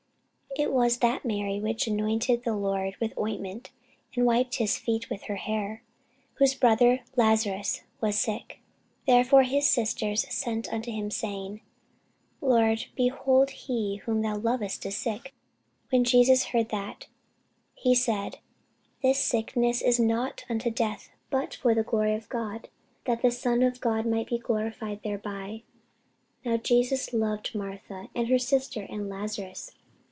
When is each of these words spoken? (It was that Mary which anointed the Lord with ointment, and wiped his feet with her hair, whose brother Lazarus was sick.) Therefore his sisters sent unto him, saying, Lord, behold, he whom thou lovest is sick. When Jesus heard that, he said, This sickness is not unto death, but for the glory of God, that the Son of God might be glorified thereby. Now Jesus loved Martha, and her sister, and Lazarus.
(It 0.57 0.73
was 0.73 0.97
that 0.97 1.23
Mary 1.23 1.61
which 1.61 1.87
anointed 1.87 2.43
the 2.43 2.53
Lord 2.55 2.95
with 2.99 3.17
ointment, 3.17 3.71
and 4.13 4.25
wiped 4.25 4.55
his 4.55 4.77
feet 4.77 5.09
with 5.09 5.23
her 5.23 5.37
hair, 5.37 5.81
whose 6.35 6.55
brother 6.55 6.99
Lazarus 7.15 7.83
was 8.01 8.19
sick.) 8.19 8.59
Therefore 9.07 9.43
his 9.43 9.67
sisters 9.69 10.27
sent 10.29 10.71
unto 10.71 10.91
him, 10.91 11.09
saying, 11.09 11.61
Lord, 12.41 12.87
behold, 12.97 13.51
he 13.51 14.01
whom 14.05 14.21
thou 14.23 14.35
lovest 14.35 14.85
is 14.85 14.97
sick. 14.97 15.33
When 15.89 16.03
Jesus 16.03 16.47
heard 16.47 16.67
that, 16.67 17.07
he 17.73 17.95
said, 17.95 18.39
This 19.01 19.19
sickness 19.23 19.81
is 19.81 20.01
not 20.01 20.43
unto 20.49 20.69
death, 20.69 21.09
but 21.29 21.55
for 21.55 21.73
the 21.73 21.81
glory 21.83 22.13
of 22.13 22.27
God, 22.27 22.67
that 23.05 23.21
the 23.21 23.31
Son 23.31 23.63
of 23.63 23.79
God 23.79 24.05
might 24.05 24.27
be 24.27 24.37
glorified 24.37 25.01
thereby. 25.01 25.63
Now 26.43 26.57
Jesus 26.57 27.13
loved 27.13 27.55
Martha, 27.55 28.09
and 28.13 28.27
her 28.27 28.37
sister, 28.37 28.85
and 28.89 29.07
Lazarus. 29.07 29.71